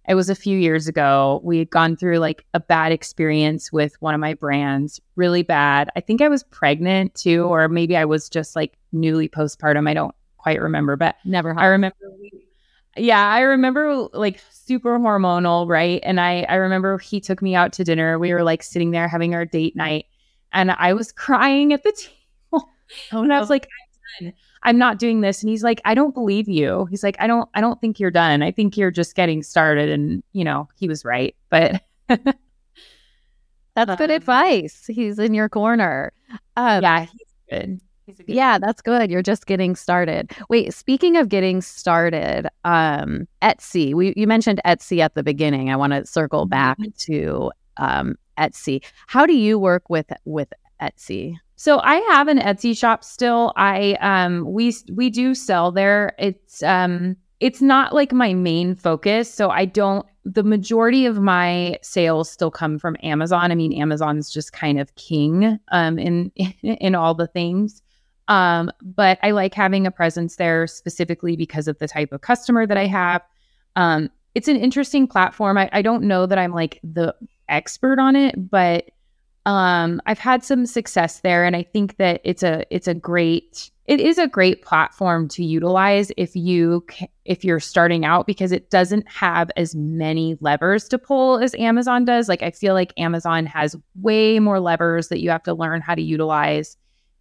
[0.08, 1.42] it was a few years ago.
[1.44, 5.90] We had gone through like a bad experience with one of my brands, really bad.
[5.96, 9.90] I think I was pregnant too, or maybe I was just like newly postpartum.
[9.90, 11.58] I don't quite remember, but never.
[11.58, 12.32] I remember we,
[12.98, 16.00] yeah, I remember like super hormonal, right?
[16.04, 18.20] And I I remember he took me out to dinner.
[18.20, 20.06] We were like sitting there having our date night,
[20.54, 22.12] and I was crying at the table.
[23.12, 23.68] Oh, and I was like,
[24.20, 24.34] I'm done.
[24.64, 25.42] I'm not doing this.
[25.42, 26.86] And he's like, I don't believe you.
[26.86, 28.42] He's like, I don't, I don't think you're done.
[28.42, 29.90] I think you're just getting started.
[29.90, 31.36] And, you know, he was right.
[31.50, 31.84] But
[33.76, 34.86] that's good um, advice.
[34.88, 36.14] He's in your corner.
[36.58, 37.82] Um, yeah, he's good.
[38.06, 39.12] He's good yeah, that's good.
[39.12, 40.32] You're just getting started.
[40.50, 43.94] Wait, speaking of getting started, um, Etsy.
[43.94, 45.70] We you mentioned Etsy at the beginning.
[45.70, 46.50] I want to circle mm-hmm.
[46.50, 48.84] back to um, Etsy.
[49.08, 51.36] How do you work with with Etsy?
[51.56, 53.54] So I have an Etsy shop still.
[53.56, 56.14] I um we we do sell there.
[56.20, 59.34] It's um it's not like my main focus.
[59.34, 63.52] So I don't the majority of my sales still come from Amazon.
[63.52, 67.82] I mean, Amazon's just kind of king um in in all the things.
[68.28, 72.66] Um, but I like having a presence there specifically because of the type of customer
[72.66, 73.22] that I have.
[73.76, 75.58] Um, it's an interesting platform.
[75.58, 77.16] I, I don't know that I'm like the
[77.48, 78.90] expert on it, but
[79.46, 83.70] um, I've had some success there, and I think that it's a it's a great
[83.86, 86.84] it is a great platform to utilize if you
[87.26, 92.06] if you're starting out because it doesn't have as many levers to pull as Amazon
[92.06, 92.28] does.
[92.28, 95.94] Like I feel like Amazon has way more levers that you have to learn how
[95.94, 96.76] to utilize,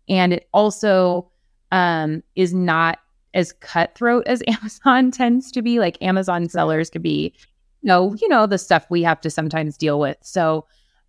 [0.09, 1.31] and it also
[1.73, 3.01] um, is not
[3.35, 5.79] as cutthroat as Amazon tends to be.
[5.79, 7.35] Like Amazon sellers could be,
[7.83, 10.17] you know, you know the stuff we have to sometimes deal with.
[10.23, 10.65] So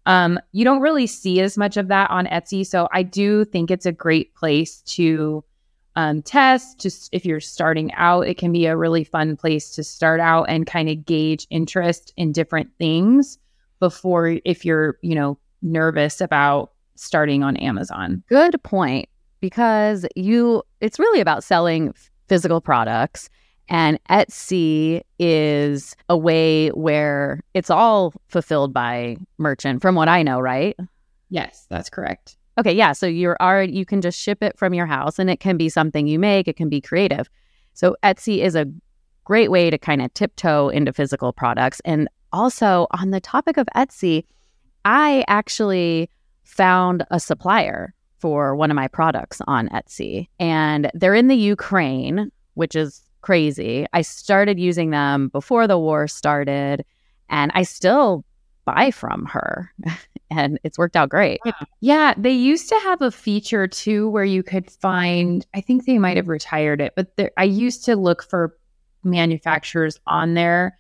[0.06, 2.66] um, you don't really see as much of that on Etsy.
[2.66, 5.44] So I do think it's a great place to
[5.96, 6.80] um, test.
[6.80, 10.44] Just if you're starting out, it can be a really fun place to start out
[10.44, 13.38] and kind of gauge interest in different things
[13.80, 18.24] before if you're, you know, nervous about starting on Amazon.
[18.30, 19.10] Good point
[19.42, 21.94] because you it's really about selling
[22.28, 23.30] physical products
[23.70, 30.40] and Etsy is a way where it's all fulfilled by merchant from what I know,
[30.40, 30.78] right?
[31.30, 32.38] Yes, that's correct.
[32.58, 35.40] Okay, yeah, so you're already you can just ship it from your house and it
[35.40, 37.30] can be something you make, it can be creative.
[37.74, 38.68] So Etsy is a
[39.26, 43.68] great way to kind of tiptoe into physical products and also on the topic of
[43.76, 44.24] Etsy,
[44.84, 46.10] I actually
[46.44, 52.32] found a supplier for one of my products on Etsy and they're in the Ukraine,
[52.54, 53.88] which is crazy.
[53.92, 56.86] I started using them before the war started,
[57.28, 58.24] and I still
[58.66, 59.72] buy from her.
[60.30, 61.40] and it's worked out great.
[61.82, 65.98] Yeah, they used to have a feature too where you could find, I think they
[65.98, 68.56] might have retired it, but there, I used to look for
[69.04, 70.78] manufacturers on there.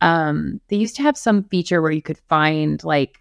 [0.00, 3.18] Um, they used to have some feature where you could find like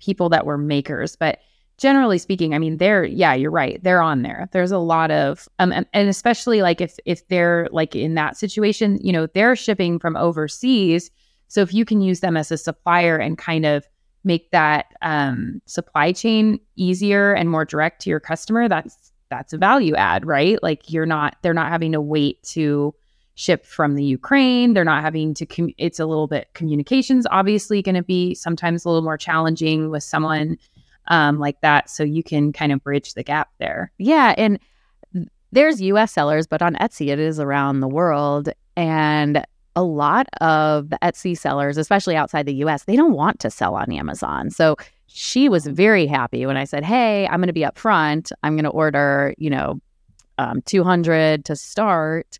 [0.00, 1.40] people that were makers, but
[1.78, 3.82] generally speaking, I mean, they're yeah, you're right.
[3.82, 4.48] They're on there.
[4.52, 8.36] There's a lot of um, and, and especially like if if they're like in that
[8.36, 11.10] situation, you know, they're shipping from overseas.
[11.48, 13.86] So if you can use them as a supplier and kind of
[14.24, 19.58] make that um, supply chain easier and more direct to your customer, that's that's a
[19.58, 20.62] value add, right?
[20.62, 22.94] Like you're not they're not having to wait to
[23.34, 24.74] ship from the Ukraine.
[24.74, 25.46] They're not having to.
[25.46, 29.90] Com- it's a little bit communications obviously going to be sometimes a little more challenging
[29.90, 30.58] with someone
[31.08, 31.90] um, like that.
[31.90, 33.92] So you can kind of bridge the gap there.
[33.98, 34.34] Yeah.
[34.36, 34.58] And
[35.52, 38.48] there's US sellers, but on Etsy, it is around the world.
[38.76, 39.44] And
[39.76, 43.74] a lot of the Etsy sellers, especially outside the US, they don't want to sell
[43.74, 44.50] on Amazon.
[44.50, 44.76] So
[45.06, 48.32] she was very happy when I said, Hey, I'm going to be up front.
[48.42, 49.80] I'm going to order, you know,
[50.38, 52.38] um, 200 to start.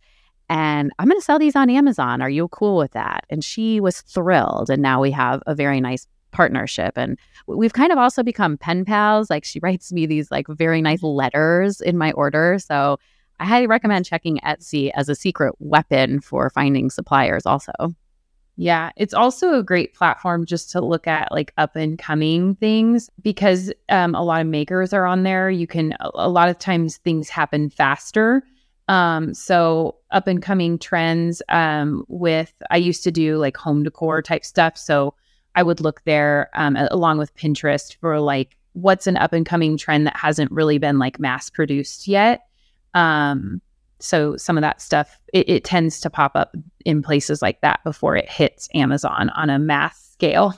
[0.49, 2.21] And I'm going to sell these on Amazon.
[2.21, 3.25] Are you cool with that?
[3.31, 4.71] And she was thrilled.
[4.71, 6.97] And now we have a very nice partnership.
[6.97, 9.31] And we've kind of also become pen pals.
[9.31, 12.59] Like she writes me these like very nice letters in my order.
[12.59, 12.99] So
[13.41, 17.73] I highly recommend checking Etsy as a secret weapon for finding suppliers also.
[18.57, 23.09] Yeah, it's also a great platform just to look at like up and coming things
[23.23, 25.49] because um, a lot of makers are on there.
[25.49, 28.43] You can, a lot of times things happen faster.
[28.89, 34.21] Um, so up and coming trends um, with, I used to do like home decor
[34.21, 34.77] type stuff.
[34.77, 35.15] So
[35.55, 39.77] I would look there um, along with Pinterest for like what's an up and coming
[39.77, 42.47] trend that hasn't really been like mass produced yet.
[42.95, 43.61] Um,
[43.99, 47.81] so some of that stuff it, it tends to pop up in places like that
[47.85, 50.55] before it hits Amazon on a mass scale.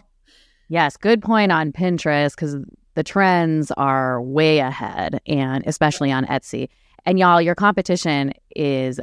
[0.68, 2.56] Yes, good point on Pinterest because
[2.94, 6.68] the trends are way ahead, and especially on Etsy.
[7.04, 8.98] And y'all, your competition is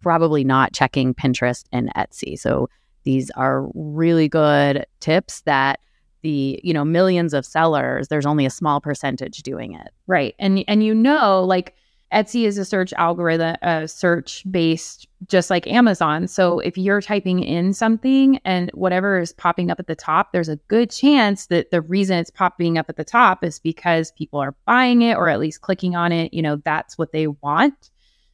[0.00, 2.38] probably not checking Pinterest and Etsy.
[2.38, 2.68] So
[3.04, 5.80] these are really good tips that
[6.24, 9.92] the you know millions of sellers there's only a small percentage doing it.
[10.08, 10.34] Right.
[10.40, 11.76] And and you know like
[12.12, 16.26] etsy is a search algorithm uh, search based just like amazon.
[16.26, 20.48] So if you're typing in something and whatever is popping up at the top there's
[20.48, 24.40] a good chance that the reason it's popping up at the top is because people
[24.40, 26.32] are buying it or at least clicking on it.
[26.32, 27.90] You know that's what they want.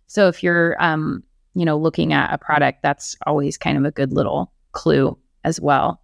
[0.06, 3.90] So if you're um you know looking at a product that's always kind of a
[3.90, 6.00] good little clue as well.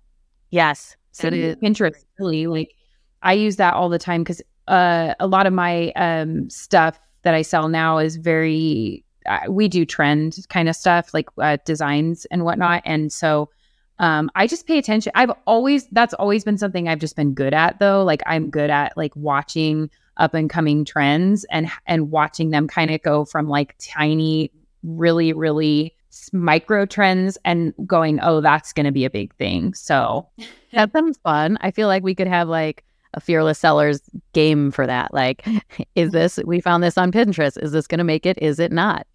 [0.50, 0.96] Yes.
[1.12, 2.74] So Pinterest really like
[3.22, 7.34] I use that all the time because uh, a lot of my um, stuff that
[7.34, 12.26] I sell now is very uh, we do trend kind of stuff like uh, designs
[12.26, 13.50] and whatnot, and so
[13.98, 15.10] um, I just pay attention.
[15.14, 18.04] I've always that's always been something I've just been good at though.
[18.04, 22.90] Like I'm good at like watching up and coming trends and and watching them kind
[22.90, 24.52] of go from like tiny,
[24.82, 25.95] really really
[26.32, 29.74] micro trends and going, oh, that's going to be a big thing.
[29.74, 30.26] So
[30.72, 31.58] that sounds fun.
[31.60, 34.00] I feel like we could have like a fearless sellers
[34.32, 35.12] game for that.
[35.12, 35.46] Like,
[35.94, 37.62] is this, we found this on Pinterest.
[37.62, 38.38] Is this going to make it?
[38.40, 39.06] Is it not?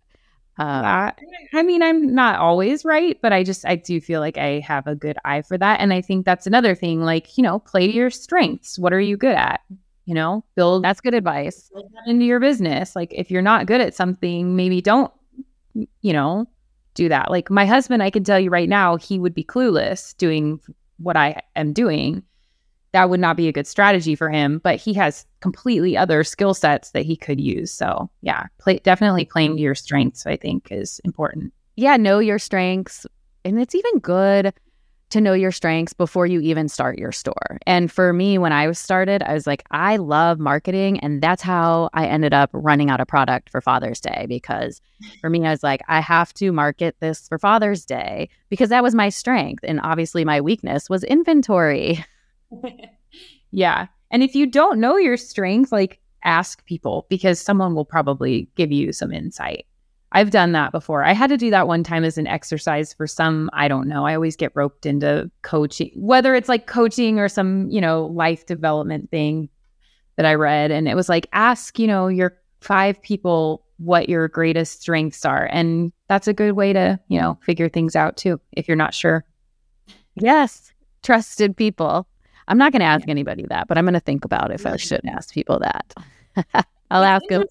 [0.59, 1.11] Uh, uh,
[1.53, 4.85] I mean, I'm not always right, but I just, I do feel like I have
[4.85, 5.79] a good eye for that.
[5.79, 8.77] And I think that's another thing, like, you know, play to your strengths.
[8.77, 9.61] What are you good at?
[10.05, 12.95] You know, build that's good advice build into your business.
[12.95, 15.11] Like, if you're not good at something, maybe don't,
[15.73, 16.47] you know,
[16.93, 17.31] do that.
[17.31, 20.59] Like my husband, I can tell you right now, he would be clueless doing
[20.97, 22.23] what I am doing.
[22.91, 26.53] That would not be a good strategy for him, but he has completely other skill
[26.53, 27.71] sets that he could use.
[27.71, 31.53] So, yeah, play, definitely playing to your strengths, I think, is important.
[31.77, 33.05] Yeah, know your strengths.
[33.45, 34.53] And it's even good
[35.11, 37.59] to know your strengths before you even start your store.
[37.65, 40.99] And for me, when I started, I was like, I love marketing.
[40.99, 44.81] And that's how I ended up running out of product for Father's Day because
[45.19, 48.83] for me, I was like, I have to market this for Father's Day because that
[48.83, 49.63] was my strength.
[49.67, 52.03] And obviously, my weakness was inventory.
[53.51, 53.87] yeah.
[54.11, 58.71] And if you don't know your strength, like ask people because someone will probably give
[58.71, 59.65] you some insight.
[60.13, 61.03] I've done that before.
[61.03, 64.05] I had to do that one time as an exercise for some, I don't know.
[64.05, 68.45] I always get roped into coaching, whether it's like coaching or some, you know, life
[68.45, 69.47] development thing
[70.17, 70.69] that I read.
[70.69, 75.45] And it was like, ask, you know, your five people what your greatest strengths are.
[75.51, 78.93] And that's a good way to, you know, figure things out too, if you're not
[78.93, 79.25] sure.
[80.15, 80.73] Yes.
[81.03, 82.07] Trusted people.
[82.47, 84.75] I'm not going to ask anybody that, but I'm going to think about if I
[84.75, 85.93] should ask people that.
[86.91, 87.45] I'll ask them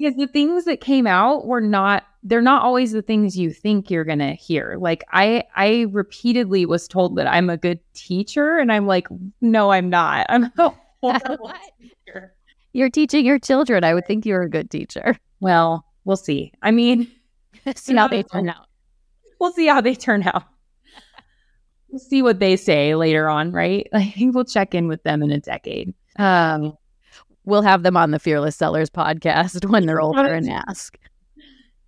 [0.00, 3.90] because the things that came out were not they're not always the things you think
[3.90, 4.76] you're going to hear.
[4.78, 9.08] Like I I repeatedly was told that I'm a good teacher and I'm like
[9.42, 10.26] no I'm not.
[10.30, 12.34] I'm a horrible teacher.
[12.72, 13.82] You're teaching your children.
[13.82, 15.16] I would think you're a good teacher.
[15.40, 16.52] Well, we'll see.
[16.62, 17.10] I mean,
[17.74, 18.68] see how they turn out.
[19.40, 20.44] We'll see how they turn out.
[21.88, 23.88] We'll see what they say later on, right?
[23.92, 25.94] Like I think we'll check in with them in a decade.
[26.16, 26.76] Um,
[27.50, 30.96] we'll have them on the Fearless Sellers podcast when they're older and ask.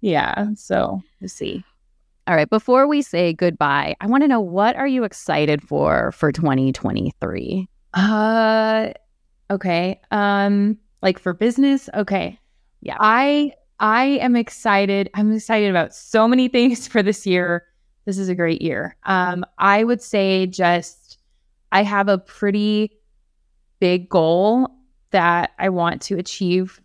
[0.01, 0.49] Yeah.
[0.57, 1.65] So we'll see.
[2.27, 2.51] All right.
[2.51, 7.69] Before we say goodbye, I want to know what are you excited for for 2023?
[7.95, 8.93] Uh
[9.51, 10.01] okay.
[10.11, 11.89] Um like for business?
[11.95, 12.39] Okay.
[12.81, 12.97] Yeah.
[13.01, 15.11] I I am excited.
[15.15, 17.65] I'm excited about so many things for this year.
[18.05, 18.97] This is a great year.
[19.05, 21.19] Um I would say just
[21.71, 22.93] I have a pretty
[23.81, 24.69] big goal
[25.13, 26.81] that I want to achieve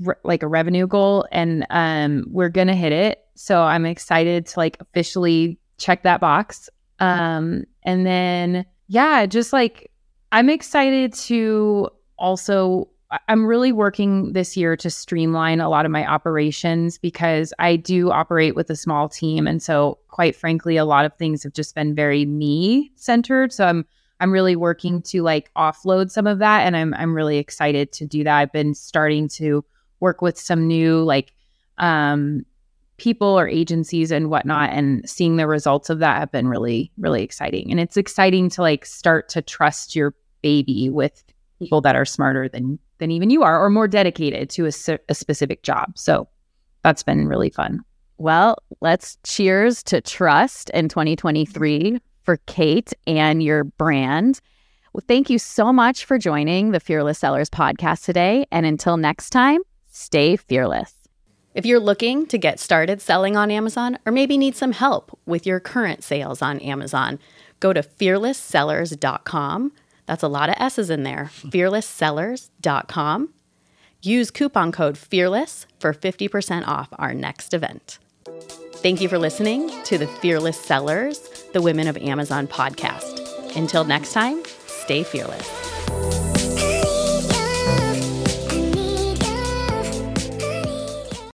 [0.00, 3.24] re- like a revenue goal and um we're going to hit it.
[3.34, 6.68] So I'm excited to like officially check that box.
[6.98, 9.90] Um and then yeah, just like
[10.32, 12.88] I'm excited to also
[13.28, 18.10] I'm really working this year to streamline a lot of my operations because I do
[18.12, 21.74] operate with a small team and so quite frankly a lot of things have just
[21.74, 23.52] been very me centered.
[23.52, 23.84] So I'm
[24.20, 28.06] I'm really working to like offload some of that and I'm I'm really excited to
[28.06, 28.36] do that.
[28.36, 29.64] I've been starting to
[29.98, 31.32] work with some new like
[31.78, 32.44] um
[32.98, 37.22] people or agencies and whatnot and seeing the results of that have been really really
[37.22, 37.70] exciting.
[37.70, 41.24] And it's exciting to like start to trust your baby with
[41.58, 45.14] people that are smarter than than even you are or more dedicated to a, a
[45.14, 45.96] specific job.
[45.96, 46.28] So
[46.84, 47.80] that's been really fun.
[48.18, 54.40] Well let's cheers to trust in 2023 for Kate and your brand.
[54.92, 58.46] Well, thank you so much for joining the Fearless Sellers podcast today.
[58.50, 60.94] And until next time, stay fearless.
[61.54, 65.46] If you're looking to get started selling on Amazon or maybe need some help with
[65.46, 67.18] your current sales on Amazon,
[67.58, 69.72] go to fearlesssellers.com.
[70.06, 71.30] That's a lot of S's in there.
[71.32, 73.28] fearlesssellers.com.
[74.02, 77.98] Use coupon code FEARLESS for 50% off our next event.
[78.82, 81.18] Thank you for listening to the Fearless Sellers,
[81.52, 83.54] the Women of Amazon podcast.
[83.54, 86.29] Until next time, stay fearless.